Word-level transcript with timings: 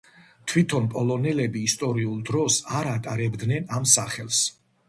თვითონ 0.51 0.87
პოლონელები 0.93 1.61
ისტორიულ 1.71 2.25
დროს 2.31 2.59
არ 2.81 2.91
ატარებდნენ 2.97 3.73
ამ 3.79 3.91
სახელს. 3.97 4.43